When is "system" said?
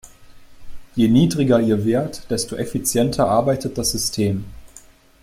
3.91-4.45